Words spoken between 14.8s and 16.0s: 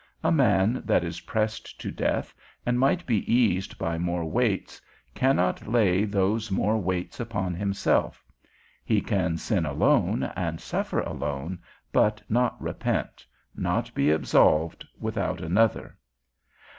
without another.